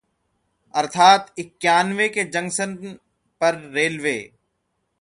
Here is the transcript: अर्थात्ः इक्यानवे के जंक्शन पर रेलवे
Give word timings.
अर्थात्ः 0.73 1.33
इक्यानवे 1.41 2.07
के 2.09 2.23
जंक्शन 2.35 2.75
पर 3.41 3.59
रेलवे 3.73 4.17